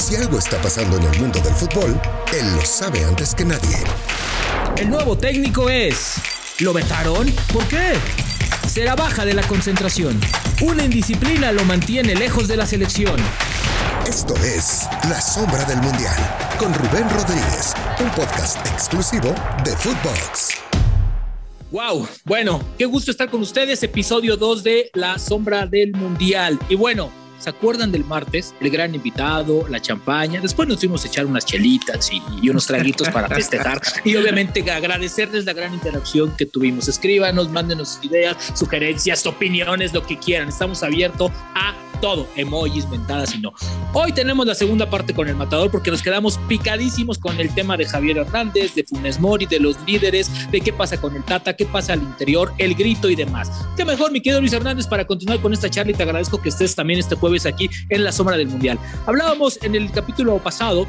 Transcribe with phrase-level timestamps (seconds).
[0.00, 2.00] Si algo está pasando en el mundo del fútbol,
[2.32, 3.76] él lo sabe antes que nadie.
[4.78, 6.14] El nuevo técnico es...
[6.60, 7.30] ¿Lo vetaron?
[7.52, 7.92] ¿Por qué?
[8.66, 10.18] Será baja de la concentración.
[10.62, 13.16] Una indisciplina lo mantiene lejos de la selección.
[14.08, 16.16] Esto es La Sombra del Mundial
[16.58, 20.48] con Rubén Rodríguez, un podcast exclusivo de Footbox.
[21.70, 26.58] Wow, bueno, qué gusto estar con ustedes, episodio 2 de La Sombra del Mundial.
[26.70, 28.54] Y bueno, ¿Se acuerdan del martes?
[28.60, 30.42] El gran invitado, la champaña.
[30.42, 33.80] Después nos fuimos a echar unas chelitas y, unos traguitos para festejar.
[34.04, 36.86] Y obviamente agradecerles la gran interacción que tuvimos.
[36.86, 40.50] Escríbanos, mándenos ideas, sugerencias, opiniones, lo que quieran.
[40.50, 43.52] Estamos abiertos a todo, emojis, mentadas y no.
[43.92, 47.76] Hoy tenemos la segunda parte con el matador porque nos quedamos picadísimos con el tema
[47.76, 51.54] de Javier Hernández, de Funes Mori, de los líderes, de qué pasa con el Tata,
[51.54, 53.50] qué pasa al interior, el grito y demás.
[53.76, 56.48] Qué mejor, mi querido Luis Hernández, para continuar con esta charla y te agradezco que
[56.48, 58.78] estés también este jueves aquí en la sombra del Mundial.
[59.06, 60.86] Hablábamos en el capítulo pasado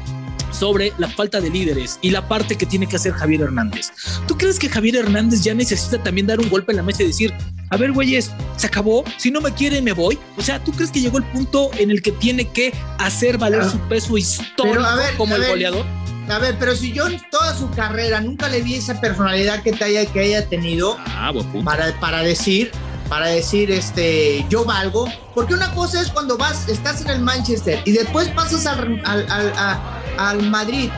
[0.52, 3.90] sobre la falta de líderes y la parte que tiene que hacer Javier Hernández.
[4.26, 7.06] ¿Tú crees que Javier Hernández ya necesita también dar un golpe en la mesa y
[7.06, 7.34] decir,
[7.72, 10.18] a ver, güeyes, se acabó, si no me quiere, me voy?
[10.36, 13.64] O sea, ¿tú crees que llegó el punto en el que tiene que hacer valer
[13.64, 14.84] su peso histórico
[15.16, 15.86] como el goleador?
[16.28, 19.72] A ver, pero si yo en toda su carrera nunca le vi esa personalidad que,
[19.72, 21.32] te haya, que haya tenido ah,
[21.64, 22.70] para, para decir,
[23.08, 25.10] para decir, este, yo valgo.
[25.34, 29.26] Porque una cosa es cuando vas, estás en el Manchester y después pasas al, al,
[29.30, 29.80] al,
[30.18, 30.90] al Madrid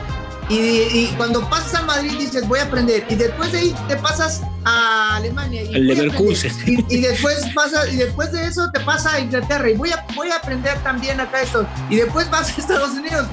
[0.49, 4.43] y, cuando pasas al Madrid dices voy a aprender y después de ahí te pasas
[4.63, 6.51] a Alemania y, Leverkusen.
[6.65, 10.29] y, después pasa y después de eso te pasa a Inglaterra y voy a voy
[10.29, 11.67] a aprender también acá esto.
[11.89, 13.27] Y después vas a Estados Unidos.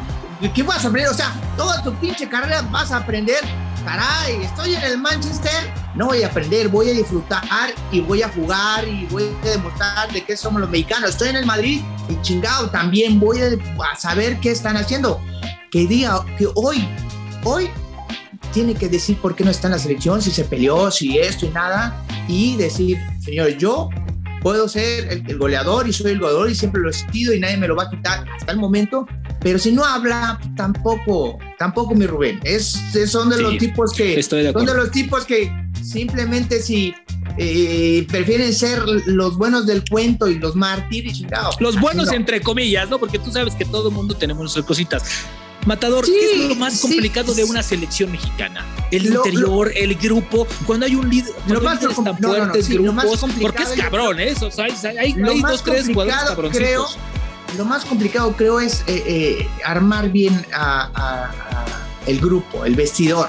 [0.54, 1.12] ¿qué vas a aprender?
[1.12, 3.40] O sea toda tu pinche carrera vas a aprender.
[3.84, 8.28] Caray estoy en el Manchester no voy a aprender voy a disfrutar y voy a
[8.28, 11.10] jugar y voy a demostrar de qué somos los mexicanos.
[11.10, 15.20] Estoy en el Madrid y chingado también voy a saber qué están haciendo
[15.72, 16.86] que diga que hoy,
[17.44, 17.70] hoy
[18.52, 21.46] tiene que decir por qué no está en la selección, si se peleó, si esto
[21.46, 23.88] y nada, y decir, señor, yo
[24.42, 27.56] puedo ser el, goleador y soy el goleador y siempre lo he sido y nadie
[27.56, 29.06] me lo va a quitar hasta el momento,
[29.40, 34.66] pero si no habla, tampoco, tampoco mi Rubén, es, son de los tipos que, son
[34.66, 35.50] de los tipos que
[35.82, 36.94] simplemente si
[37.38, 41.22] eh, prefieren ser los buenos del cuento y los mártires.
[41.60, 42.98] Los buenos entre comillas, ¿no?
[42.98, 45.24] Porque tú sabes que todo el mundo tenemos nuestras cositas.
[45.66, 48.64] Matador, ¿qué es lo más complicado de una selección mexicana?
[48.90, 53.72] El interior, el grupo, cuando hay un líder, lo más tan fuertes, grupos, porque es
[53.72, 54.34] cabrón, ¿eh?
[54.40, 54.66] O sea,
[54.98, 56.86] hay, dos, tres jugadores creo,
[57.56, 61.70] Lo más complicado creo es eh, eh, armar bien a,
[62.06, 63.28] el grupo, el vestidor.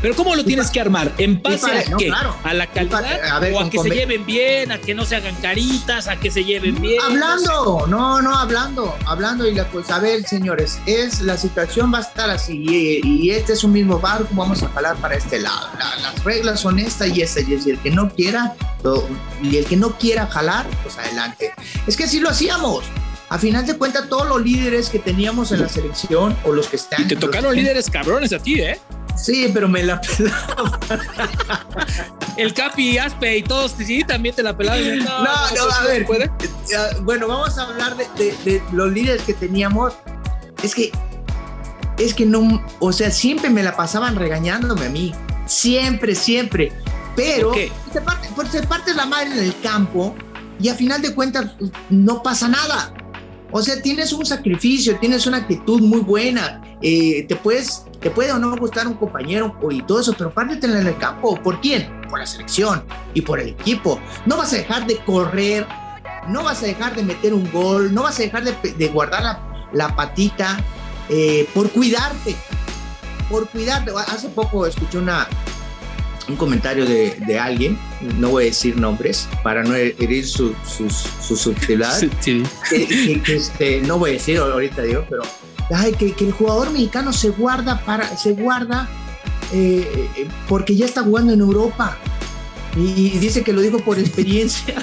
[0.00, 1.12] Pero ¿cómo lo tienes que armar?
[1.18, 2.10] ¿En base a qué?
[2.44, 3.42] ¿A la calidad?
[3.52, 4.70] ¿O a que se lleven bien?
[4.70, 6.08] ¿A que no se hagan caritas?
[6.08, 7.00] ¿A que se lleven bien?
[7.02, 11.98] Hablando, no, no, hablando, hablando y la pues a ver, señores, es la situación va
[11.98, 12.64] a estar así
[13.04, 15.68] y, este es un mismo barco, vamos a jalar para este lado.
[16.00, 18.54] las reglas son estas y estas, y el que no quiera,
[19.42, 21.52] y el que no quiera jalar, pues adelante.
[21.86, 22.84] Es que así lo hacíamos.
[23.30, 26.76] A final de cuentas, todos los líderes que teníamos en la selección o los que
[26.76, 27.02] están.
[27.02, 28.80] Y te tocaron líderes cabrones a ti, ¿eh?
[29.20, 30.78] Sí, pero me la pelaba.
[32.36, 34.98] el Capi, Aspe y todos, sí, también te la pelaban.
[34.98, 36.06] No, no, a ver.
[36.06, 36.30] ¿puede?
[37.02, 39.94] Bueno, vamos a hablar de, los líderes que teníamos.
[40.62, 40.92] Es que,
[41.98, 45.14] es que no, o sea, siempre me la pasaban regañándome a mí.
[45.46, 46.72] Siempre, siempre.
[47.16, 47.52] Pero
[47.92, 50.14] se parte, se parte la madre en el campo
[50.60, 51.46] y a final de cuentas
[51.90, 52.92] no pasa nada.
[53.50, 58.30] O sea, tienes un sacrificio, tienes una actitud muy buena, eh, te puedes, te puede
[58.32, 61.34] o no gustar un compañero y todo eso, pero pártetela en el campo.
[61.42, 62.00] ¿Por quién?
[62.10, 63.98] Por la selección y por el equipo.
[64.26, 65.66] No vas a dejar de correr,
[66.28, 69.40] no vas a dejar de meter un gol, no vas a dejar de, guardar
[69.72, 70.58] la, patita
[71.08, 72.36] eh, por cuidarte,
[73.30, 73.92] por cuidarte.
[74.08, 75.26] Hace poco escuché una,
[76.28, 77.78] un comentario de, alguien,
[78.18, 81.50] no voy a decir nombres para no herir su, su, su
[83.28, 85.22] este, no voy a decir ahorita digo, pero
[85.70, 88.88] ay, que, el jugador mexicano se guarda para, se guarda
[89.52, 91.96] eh, eh, porque ya está jugando en Europa.
[92.76, 94.74] Y, dice que lo dijo por experiencia.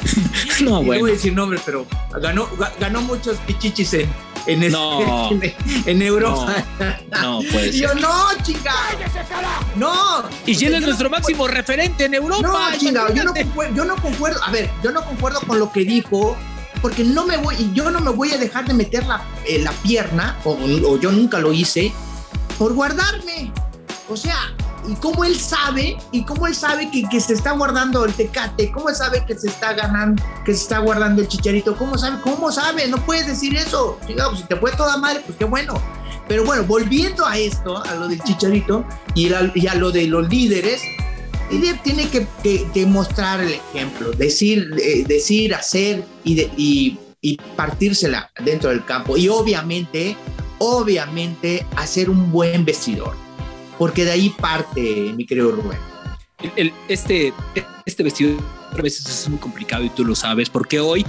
[0.61, 0.93] no, bueno.
[0.93, 1.85] no voy a decir nombres, pero
[2.21, 2.49] ganó,
[2.79, 4.09] ganó muchos pichichis en,
[4.47, 5.29] en, no,
[5.85, 6.63] en, Europa.
[7.21, 7.75] No, pues.
[7.79, 8.73] yo, no, chica.
[9.75, 10.23] No.
[10.45, 12.41] Y él es nuestro máximo referente en Europa.
[12.41, 14.43] No, chica, yo no, concuerdo, yo no concuerdo.
[14.43, 16.35] A ver, yo no concuerdo con lo que dijo.
[16.81, 19.71] Porque no me voy, yo no me voy a dejar de meter la, eh, la
[19.71, 21.91] pierna, o, o yo nunca lo hice,
[22.59, 23.51] por guardarme.
[24.07, 24.53] O sea,
[24.87, 28.71] y cómo él sabe, y cómo él sabe que, que, se está guardando el tecate,
[28.71, 32.21] cómo él sabe que se está ganando, que se está guardando el chicharito, cómo sabe,
[32.21, 33.97] cómo sabe, no puedes decir eso.
[34.07, 35.81] Digamos, pues, si te fue toda madre, pues qué bueno.
[36.27, 40.81] Pero bueno, volviendo a esto, a lo del chicharito y, a lo de los líderes,
[41.51, 42.27] líder tiene que,
[42.73, 49.17] que, mostrar el ejemplo, decir, eh, decir hacer y, y, y partírsela dentro del campo.
[49.17, 50.17] Y obviamente,
[50.57, 53.24] obviamente, hacer un buen vestidor
[53.77, 55.79] porque de ahí parte, mi querido Rubén.
[56.55, 57.33] El, este,
[57.85, 58.37] este vestido
[58.71, 61.05] a veces es muy complicado y tú lo sabes, porque hoy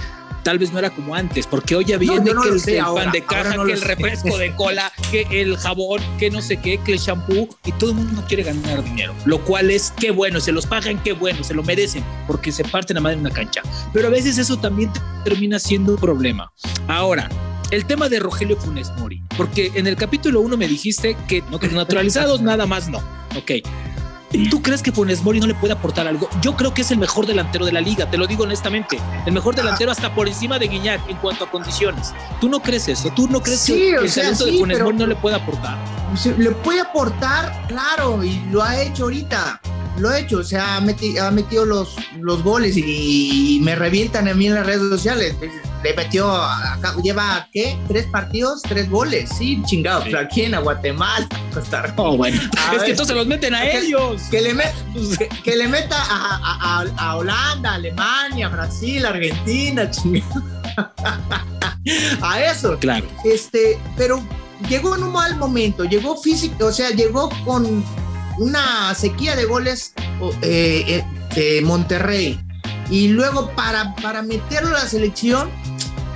[0.47, 3.65] tal vez no era como antes, porque hoy ya viene que el, pan de caja,
[3.65, 7.49] que el refresco de cola, que el jabón, que no sé qué, que el shampoo,
[7.65, 11.03] y todo el mundo quiere ganar dinero, lo cual es qué bueno, se los pagan,
[11.03, 13.61] qué bueno, se lo merecen, porque se parten a madre en una cancha.
[13.91, 14.89] Pero a veces eso también
[15.25, 16.49] termina siendo un problema.
[16.87, 17.29] Ahora,
[17.71, 21.59] el tema de Rogelio Funes Mori, porque en el capítulo 1 me dijiste que no
[21.59, 22.99] que naturalizados, nada más no.
[23.37, 23.51] Ok.
[24.49, 26.29] ¿Tú crees que Funes Mori no le puede aportar algo?
[26.41, 28.99] Yo creo que es el mejor delantero de la liga, te lo digo honestamente.
[29.25, 32.13] El mejor delantero hasta por encima de Guiñac en cuanto a condiciones.
[32.41, 33.09] ¿Tú no crees eso?
[33.15, 35.77] ¿Tú no crees que el talento de Funes Mori no le puede aportar?
[36.37, 39.61] Le puede aportar, claro, y lo ha hecho ahorita
[39.99, 44.27] lo ha hecho, o sea, ha metido, ha metido los, los goles y, me revientan
[44.27, 45.35] a mí en las redes sociales.
[45.83, 46.27] Le metió,
[47.03, 47.77] lleva, ¿qué?
[47.87, 48.61] ¿Tres partidos?
[48.63, 49.29] ¿Tres goles?
[49.37, 50.03] Sí, chingado.
[50.03, 50.15] Sí.
[50.15, 50.55] ¿A quién?
[50.55, 51.27] ¿A Guatemala?
[51.53, 51.95] Costa Rica.
[51.97, 52.41] Oh, bueno.
[52.75, 54.23] es que entonces los meten a ellos.
[54.31, 54.55] Que le,
[55.43, 60.43] que, le meta a, a, a, Holanda, Alemania, Brasil, Argentina, chingado.
[62.21, 62.77] a eso.
[62.79, 63.05] Claro.
[63.23, 64.21] Este, pero
[64.69, 67.83] llegó en un mal momento, llegó físico, o sea, llegó con
[68.39, 69.93] una sequía de goles
[70.41, 72.39] eh, eh, de Monterrey.
[72.89, 75.49] Y luego para, para meterlo a la selección,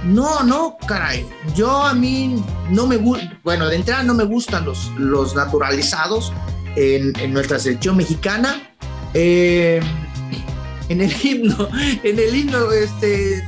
[0.04, 1.28] no, no, caray.
[1.56, 6.34] Yo a mí no me gusta, bueno, de entrada no me gustan los, los naturalizados
[6.76, 8.62] en, en nuestra selección mexicana.
[9.14, 9.82] Eh,
[10.90, 11.70] en el himno,
[12.04, 13.44] en el himno, este,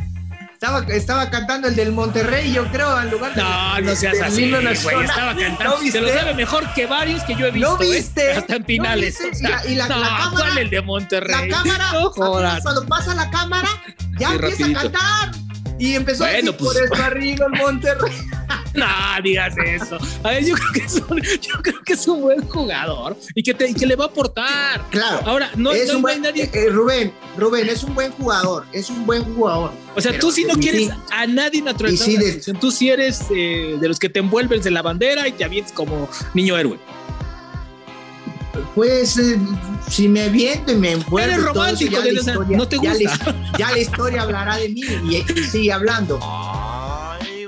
[0.64, 3.42] estaba, estaba cantando el del Monterrey, yo creo, en lugar de.
[3.42, 4.66] No, no seas así, güey.
[4.68, 5.78] Estaba cantando.
[5.92, 7.72] Se lo sabe mejor que varios que yo he visto.
[7.72, 8.32] ¿No viste?
[8.32, 8.38] ¿eh?
[8.38, 9.20] Hasta en finales.
[9.20, 9.72] ¿No viste?
[9.72, 11.50] y la, no, la cámara, ¿Cuál el de Monterrey?
[11.50, 13.68] La cámara, no cuando pasa la cámara,
[14.18, 14.80] ya sí, empieza rapidito.
[14.80, 15.43] a cantar.
[15.84, 16.74] Y empezó bueno, a decir, pues...
[16.74, 18.14] por eso arriba el Monterrey.
[18.74, 18.86] no
[19.22, 19.98] digas eso.
[20.24, 23.44] A ver, yo creo, que es un, yo creo que es un buen jugador y
[23.44, 24.82] que, te, y que le va a aportar.
[24.92, 25.20] Claro.
[25.26, 26.50] Ahora, no, es no un buen, hay nadie.
[26.54, 28.66] Eh, Rubén, Rubén, es un buen jugador.
[28.72, 29.72] Es un buen jugador.
[29.94, 32.12] O sea, tú sí no quieres sí, a nadie naturalizado.
[32.12, 35.34] Sí, de, tú sí eres eh, de los que te envuelves de la bandera y
[35.34, 36.80] te avientes como niño héroe.
[38.76, 39.40] Pues eh,
[39.90, 41.32] si me aviento y me envuelvo.
[41.32, 42.94] Eres romántico, todo eso, ya de la historia, no te gusta.
[42.94, 46.20] Ya la, ya la historia hablará de mí y, y sigue hablando.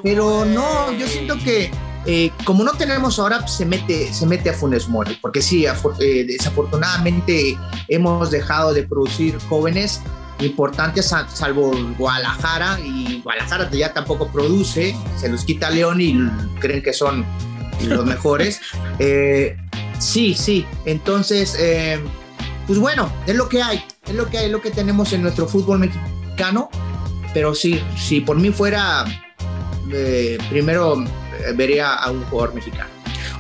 [0.04, 1.72] Pero no, yo siento que
[2.07, 5.66] eh, como no tenemos ahora, pues, se mete, se mete a Funes Mori, porque sí,
[5.66, 7.57] eh, desafortunadamente
[7.88, 10.02] hemos dejado de producir jóvenes
[10.40, 16.16] importantes, salvo Guadalajara, y Guadalajara ya tampoco produce, se los quita León y
[16.60, 17.25] creen que son
[17.81, 18.62] los mejores.
[18.98, 19.57] Eh,
[20.00, 22.00] sí, sí, entonces, eh,
[22.68, 25.21] pues bueno, es lo que hay, es lo que hay, es lo que tenemos en
[25.21, 26.69] nuestro fútbol mexicano,
[27.33, 29.06] pero sí, si por mí fuera,
[29.92, 31.03] eh, primero
[31.56, 32.89] vería a un jugador mexicano.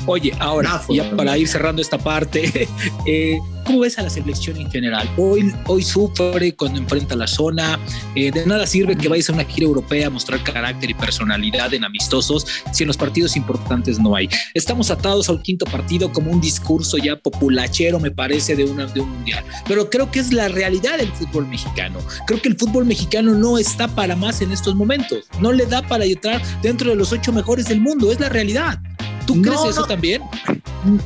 [0.07, 2.67] Oye, ahora, ya para ir cerrando esta parte,
[3.07, 5.09] eh, ¿cómo ves a la selección en general?
[5.17, 7.79] Hoy, hoy sufre cuando enfrenta la zona,
[8.15, 11.73] eh, de nada sirve que vayas a una gira europea a mostrar carácter y personalidad
[11.73, 14.29] en amistosos si en los partidos importantes no hay.
[14.53, 19.01] Estamos atados al quinto partido como un discurso ya populachero, me parece, de, una, de
[19.01, 21.99] un mundial, pero creo que es la realidad del fútbol mexicano.
[22.27, 25.81] Creo que el fútbol mexicano no está para más en estos momentos, no le da
[25.81, 28.79] para entrar dentro de los ocho mejores del mundo, es la realidad.
[29.25, 30.21] ¿Tú crees eso no, también?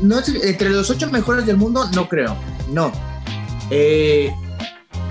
[0.01, 2.35] No, entre los ocho mejores del mundo, no creo.
[2.71, 2.91] No.
[3.71, 4.31] Eh,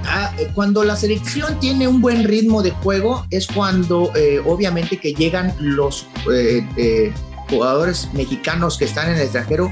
[0.05, 5.15] ah, cuando la selección tiene un buen ritmo de juego, es cuando eh, obviamente que
[5.15, 7.13] llegan los eh,
[7.49, 9.71] jugadores mexicanos que están en el extranjero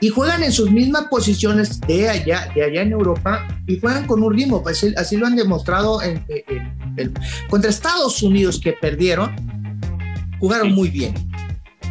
[0.00, 4.22] y juegan en sus mismas posiciones de allá, de allá en Europa y juegan con
[4.22, 4.62] un ritmo.
[4.62, 7.14] Pues así lo han demostrado en, en, en,
[7.48, 9.34] contra Estados Unidos que perdieron,
[10.38, 11.14] jugaron muy bien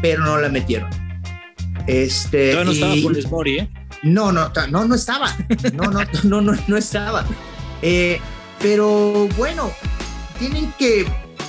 [0.02, 0.90] pero no la metieron.
[1.88, 3.70] Este, no, no y, estaba Funes Mori, ¿eh?
[4.06, 5.36] No, no, no, no estaba.
[5.74, 7.26] No, no, no, no, no estaba.
[7.82, 8.22] Eh,
[8.62, 9.72] pero bueno,
[10.38, 11.08] tienen que,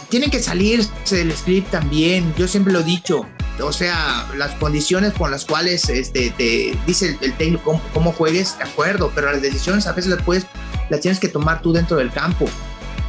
[0.09, 2.35] tienen que salirse del script también.
[2.39, 3.27] Yo siempre lo he dicho.
[3.63, 8.57] O sea, las condiciones con las cuales este, te dice el, técnico cómo, cómo, juegues,
[8.57, 10.47] de acuerdo, pero las decisiones a veces las puedes,
[10.89, 12.47] las tienes que tomar tú dentro del campo.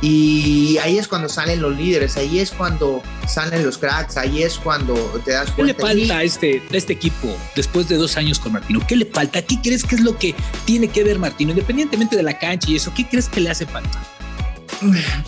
[0.01, 4.57] Y ahí es cuando salen los líderes, ahí es cuando salen los cracks, ahí es
[4.57, 4.93] cuando
[5.25, 5.73] te das cuenta.
[5.73, 8.79] ¿Qué le falta a este, a este equipo después de dos años con Martino?
[8.87, 9.41] ¿Qué le falta?
[9.41, 10.35] ¿Qué crees que es lo que
[10.65, 11.51] tiene que ver Martino?
[11.51, 13.99] Independientemente de la cancha y eso, ¿qué crees que le hace falta?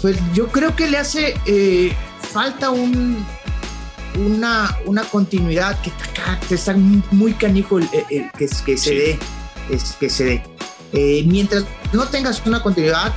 [0.02, 1.92] Pues yo creo que le hace eh,
[2.32, 3.26] falta un,
[4.16, 5.92] una, una continuidad que,
[6.48, 9.20] que está muy canijo el, que, que, se dé.
[9.72, 10.44] Es, que se dé.
[10.94, 13.14] Eh, mientras no tengas una continuidad,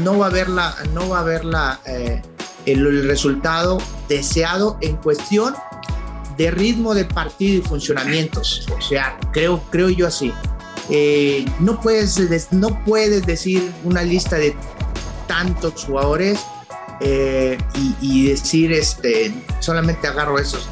[0.00, 2.22] no va a haber, la, no va a haber la, eh,
[2.66, 3.78] el, resultado
[4.08, 5.54] deseado en cuestión
[6.36, 8.66] de ritmo de partido y funcionamientos.
[8.76, 10.32] O sea, creo, creo yo así.
[10.88, 14.56] Eh, no, puedes, no puedes decir una lista de
[15.26, 16.40] tantos jugadores
[17.00, 20.68] eh, y, y, decir, este, solamente agarro esos.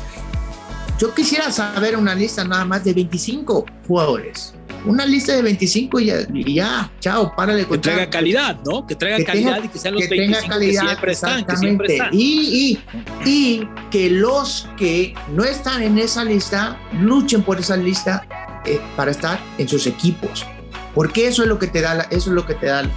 [0.98, 4.54] Yo quisiera saber una lista nada más de 25 jugadores
[4.84, 7.66] una lista de 25 y ya, y ya chao, párale.
[7.66, 8.86] Que traiga calidad, ¿no?
[8.86, 11.12] Que traiga que calidad tenga, y que sean los que 25 tenga calidad, que siempre
[11.12, 12.10] están, que siempre están.
[12.12, 12.78] Y,
[13.24, 18.26] y, y, que los que no están en esa lista luchen por esa lista
[18.64, 20.46] eh, para estar en sus equipos.
[20.94, 22.88] Porque eso es lo que te da, eso es lo que te da eh,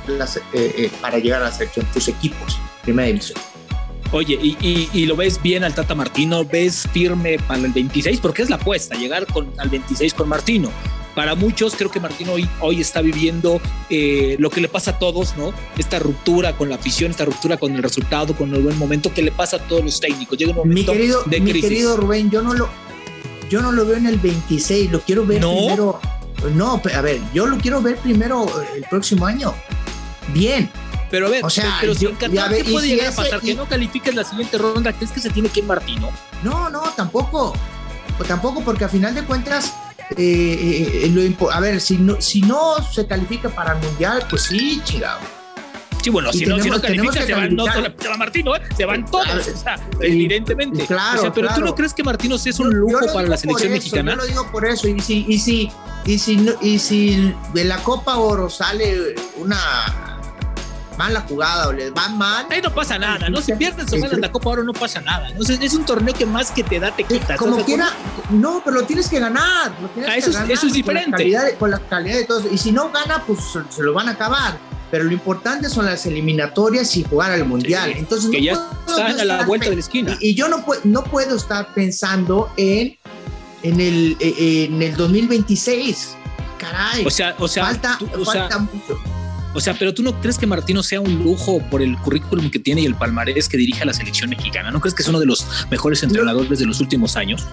[0.54, 3.40] eh, para llegar a la selección, tus equipos, primera división.
[4.12, 8.20] Oye, y, y, y, lo ves bien al Tata Martino, ves firme para el 26,
[8.20, 10.70] porque es la apuesta, llegar con, al 26 con Martino
[11.16, 15.00] para muchos creo que Martín hoy, hoy está viviendo eh, lo que le pasa a
[15.00, 15.54] todos, ¿no?
[15.78, 19.22] Esta ruptura con la afición, esta ruptura con el resultado, con el buen momento que
[19.22, 20.38] le pasa a todos los técnicos.
[20.38, 22.70] Llega un momento mi querido, de mi querido Rubén, yo no lo,
[23.50, 25.56] yo no lo veo en el 26, lo quiero ver ¿No?
[25.56, 26.00] primero.
[26.56, 29.54] No, a ver, yo lo quiero ver primero el próximo año.
[30.34, 30.72] Bien,
[31.12, 33.12] pero a ver, o sea, pero si yo, en Qatar, ver, ¿qué puede si llegar
[33.12, 33.40] ese, a pasar?
[33.44, 36.10] Y, que no califiques la siguiente ronda, ¿crees que se tiene que ir Martino?
[36.42, 37.54] No, no, tampoco.
[38.28, 39.74] Tampoco, porque a final de cuentas,
[40.18, 44.44] eh, eh, lo, a ver, si no, si no se califica para el mundial, pues
[44.44, 45.20] sí, chingado.
[46.02, 48.62] Sí, bueno, si, tenemos, no, si no califica, se van, no, se va Martino, ¿eh?
[48.76, 50.88] se van todos, o sea, evidentemente.
[50.88, 51.62] Claro, o sea, pero claro.
[51.62, 54.12] tú no crees que Martino es un lujo para la selección eso, mexicana.
[54.12, 55.70] Yo lo digo por eso, y si, y si,
[56.06, 60.11] y si, y si de la Copa Oro sale una
[61.02, 62.46] mala jugada o les va mal.
[62.50, 63.42] Ahí no pasa nada, ¿no?
[63.42, 65.30] Si pierdes o ganas la Copa Oro no pasa nada.
[65.32, 65.42] ¿no?
[65.42, 67.38] Es un torneo que más que te da te quita.
[67.38, 67.90] Como quiera,
[68.30, 69.72] no, pero lo tienes que ganar.
[69.82, 71.12] Lo tienes ah, que eso, ganar es, eso es diferente.
[71.12, 72.46] Con la, calidad de, con la calidad de todos.
[72.52, 73.40] Y si no gana, pues
[73.70, 74.60] se, lo van a acabar.
[74.92, 77.94] Pero lo importante son las eliminatorias y jugar al mundial.
[77.96, 78.54] Entonces, que no ya
[78.86, 80.18] puedo, están a la vuelta de la esquina.
[80.20, 82.96] Y, y yo no, no puedo estar pensando en,
[83.64, 86.16] en, el, en el 2026.
[86.60, 87.06] Caray.
[87.06, 89.00] O sea, o sea, falta, tú, o falta sea, mucho.
[89.54, 92.60] O sea, pero tú no crees que Martino sea un lujo por el currículum que
[92.60, 94.72] tiene y el palmarés que dirige a la selección mexicana.
[94.72, 97.46] ¿No crees que es uno de los mejores entrenadores de los últimos años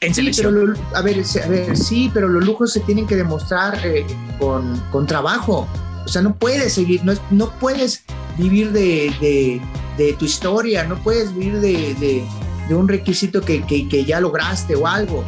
[0.00, 0.52] en sí, selección?
[0.52, 4.04] Pero lo, a, ver, a ver, sí, pero los lujos se tienen que demostrar eh,
[4.38, 5.68] con, con, trabajo.
[6.04, 8.04] O sea, no puedes seguir, no, no puedes
[8.36, 9.60] vivir de, de,
[9.96, 12.24] de, tu historia, no puedes vivir de, de,
[12.68, 15.24] de un requisito que, que, que, ya lograste o algo.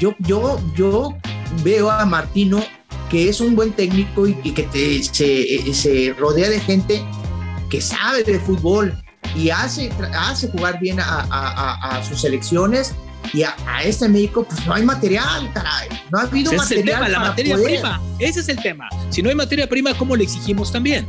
[0.00, 1.14] Yo, yo, yo
[1.62, 2.60] veo a Martino
[3.10, 7.04] que es un buen técnico y, y que te, se, se, rodea de gente
[7.68, 8.96] que sabe de fútbol
[9.36, 12.94] y hace, hace jugar bien a, a, a, a sus selecciones
[13.32, 15.88] y a, este médico pues no hay material, caray.
[16.10, 16.88] No ha habido ese material.
[16.88, 17.80] Es el tema, la materia poder.
[17.80, 18.00] prima.
[18.18, 18.88] Ese es el tema.
[19.10, 21.06] Si no hay materia prima, ¿cómo le exigimos también?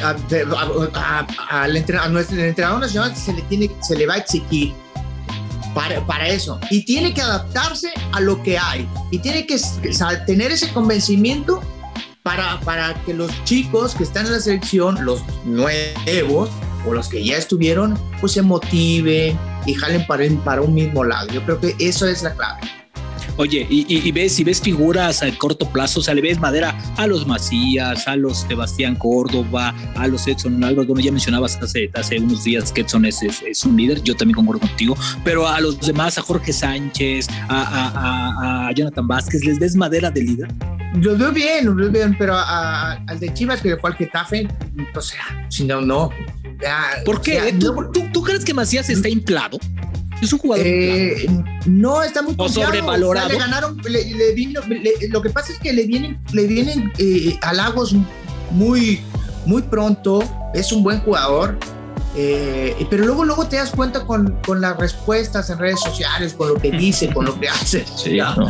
[0.00, 4.72] al entrenador, nuestro entrenador nacional se le, tiene, se le va a exigir
[5.74, 6.58] para, eso.
[6.70, 8.88] Y tiene que adaptarse a lo que hay.
[9.10, 9.58] Y tiene que
[10.26, 11.62] tener ese convencimiento
[12.22, 16.50] para, para que los chicos que están en la selección, los nuevos
[16.86, 21.28] o los que ya estuvieron, pues se motiven y jalen para, para un mismo lado.
[21.28, 22.60] Yo creo que eso es la clave.
[23.38, 26.40] Oye, y, y, y, ves, si ves figuras a corto plazo, o sea, le ves
[26.40, 31.56] madera a los Macías, a los Sebastián Córdoba, a los Edson Álvarez, bueno, ya mencionabas
[31.62, 34.96] hace, hace unos días que Edson es, es, es, un líder, yo también concuerdo contigo,
[35.24, 39.76] pero a los demás, a Jorge Sánchez, a, a, a, a Jonathan Vázquez, ¿les ves
[39.76, 40.48] madera de líder?
[40.94, 44.48] Los veo bien, los veo bien, pero al de Chivas que fue al Getafe,
[44.94, 46.10] o sea, si no, no.
[46.60, 47.38] Ya, ¿Por qué?
[47.38, 49.58] O sea, ¿Tú, no, ¿tú, ¿Tú, crees que Macías está inflado?
[50.20, 50.66] Es un jugador.
[50.66, 51.26] Eh,
[51.66, 53.26] no, está muy o sobrevalorado.
[53.26, 56.20] O sea, le ganaron, le, le vino, le, lo que pasa es que le vienen,
[56.32, 57.94] le vienen eh, halagos
[58.50, 59.00] muy,
[59.46, 60.22] muy pronto.
[60.54, 61.56] Es un buen jugador.
[62.16, 66.48] Eh, pero luego, luego te das cuenta con, con, las respuestas en redes sociales, con
[66.48, 67.84] lo que dice, con lo que hace.
[67.96, 68.48] Sí, ¿no?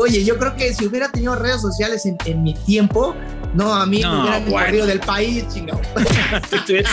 [0.00, 3.14] oye, yo creo que si hubiera tenido redes sociales en, en mi tiempo,
[3.54, 4.66] no, a mí no, me hubieran bueno.
[4.66, 5.80] corrido del país, chingado.
[6.66, 6.84] te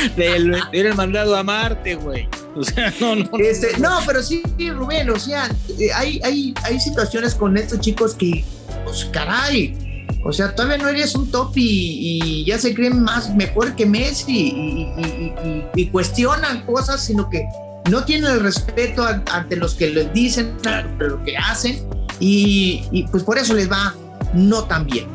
[0.72, 2.28] hubieran mandado a Marte, güey.
[2.60, 3.30] O sea, no, no.
[3.38, 8.16] Este, no, pero sí, Rubén, o sea, eh, hay, hay, hay situaciones con estos chicos
[8.16, 8.46] que,
[8.86, 13.76] pues, caray, O sea, todavía no eres un top y, ya se creen más mejor
[13.76, 14.88] que Messi
[15.76, 17.46] y, cuestionan cosas, sino que
[17.92, 20.56] no tienen el respeto ante los que les dicen
[20.98, 21.86] lo que hacen
[22.20, 23.94] y, pues por eso les va
[24.34, 25.08] no tan bien.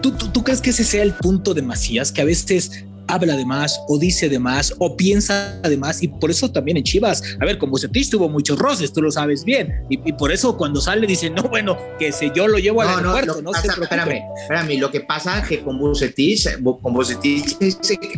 [0.00, 2.10] ¿Tú, tú, tú crees que ese sea el punto de Macías?
[2.10, 6.08] Que a veces habla de más o dice de más o piensa de más y
[6.08, 9.44] por eso también en Chivas, a ver, con Bucetich tuvo muchos roces, tú lo sabes
[9.44, 12.88] bien y, por eso cuando sale dice, no, bueno, que si yo lo llevo al
[12.88, 17.56] aeropuerto, no, se Espérame, espérame, lo que pasa es que con Bucetich, con Bucetich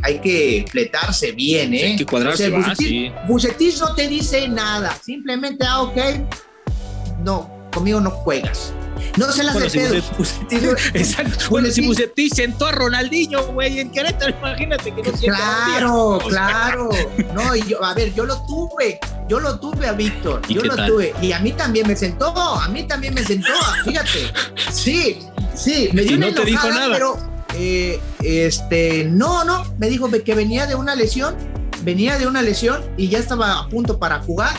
[0.03, 1.85] hay que fletarse bien, ¿eh?
[1.85, 2.79] Hay que cuadrarse más,
[3.29, 5.99] Bucetich no te dice nada, simplemente, ah, ok,
[7.23, 8.73] no, conmigo no juegas.
[9.17, 10.03] No se las bueno, de
[10.49, 10.77] pedo.
[10.95, 11.47] exacto.
[11.51, 16.89] Bueno, si Bucetich sentó a Ronaldinho, güey, en Querétaro, imagínate que no Claro, claro.
[17.35, 18.99] No, y yo, a ver, yo lo tuve.
[19.29, 20.43] Yo lo tuve a Víctor.
[20.49, 21.15] Yo lo tuve.
[21.23, 22.37] Y a mí también me sentó.
[22.37, 23.53] A mí también me sentó.
[23.85, 24.33] Fíjate.
[24.71, 25.21] Sí,
[25.55, 25.89] sí.
[25.93, 26.93] Me dio y no te dijo nada.
[26.93, 27.17] Pero,
[27.55, 29.65] eh, este, no, no.
[29.79, 31.37] Me dijo que venía de una lesión.
[31.83, 34.55] Venía de una lesión y ya estaba a punto para jugar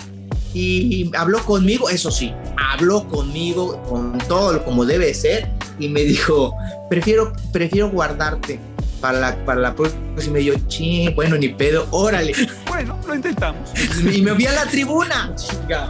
[0.56, 6.56] y habló conmigo, eso sí, habló conmigo con todo como debe ser y me dijo,
[6.90, 8.60] prefiero, prefiero guardarte
[9.02, 10.02] para la, para la próxima.
[10.26, 12.34] Y me dio, ching, bueno, ni pedo, órale.
[12.68, 13.70] Bueno, lo intentamos.
[14.12, 15.90] Y me vi a la tribuna, chica.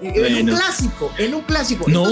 [0.00, 1.84] En un clásico, en un clásico.
[1.88, 2.04] No.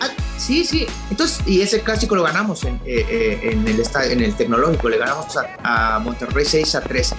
[0.00, 0.08] Ah,
[0.38, 0.86] sí, sí.
[1.10, 4.98] Entonces, y ese clásico lo ganamos en, eh, eh, en, el, en el tecnológico, le
[4.98, 7.14] ganamos a, a Monterrey 6 a 3.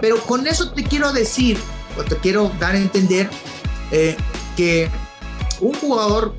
[0.00, 1.58] Pero con eso te quiero decir
[2.08, 3.28] te quiero dar a entender
[3.90, 4.16] eh,
[4.56, 4.88] que
[5.60, 6.34] un jugador,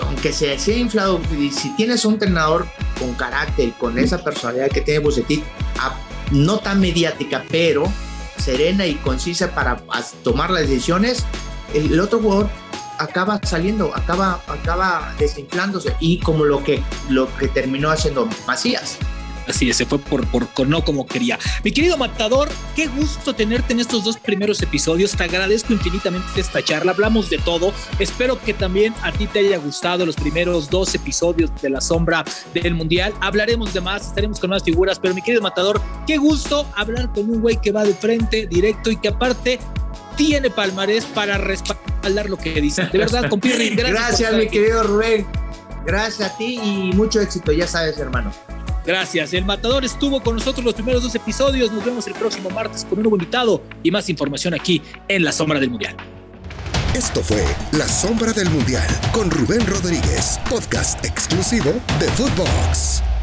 [0.00, 1.20] aunque se sea inflado,
[1.52, 2.66] si tienes un entrenador
[2.98, 5.42] con carácter, con esa personalidad que tiene Bucetich,
[6.32, 7.84] no tan mediática, pero
[8.38, 9.82] serena y concisa para
[10.22, 11.24] tomar las decisiones,
[11.74, 12.48] el, otro jugador
[12.98, 18.98] acaba saliendo, acaba, acaba desinflándose y como lo que, lo que terminó haciendo Macías.
[19.46, 21.38] Así es, se fue por, por no como quería.
[21.64, 25.12] Mi querido Matador, qué gusto tenerte en estos dos primeros episodios.
[25.12, 26.92] Te agradezco infinitamente esta charla.
[26.92, 27.72] Hablamos de todo.
[27.98, 32.24] Espero que también a ti te haya gustado los primeros dos episodios de La Sombra
[32.54, 33.14] del Mundial.
[33.20, 37.30] Hablaremos de más, estaremos con más figuras, pero mi querido Matador, qué gusto hablar con
[37.30, 39.58] un güey que va de frente, directo y que aparte
[40.16, 42.88] tiene palmarés para respaldar lo que dice.
[42.92, 43.76] De verdad, con gracias.
[43.76, 45.26] Gracias, mi querido Rubén.
[45.84, 48.32] Gracias a ti y mucho éxito, ya sabes, hermano.
[48.86, 49.32] Gracias.
[49.34, 51.72] El Matador estuvo con nosotros los primeros dos episodios.
[51.72, 55.32] Nos vemos el próximo martes con un nuevo invitado y más información aquí en La
[55.32, 55.96] Sombra del Mundial.
[56.94, 63.15] Esto fue La Sombra del Mundial con Rubén Rodríguez, podcast exclusivo de Footbox.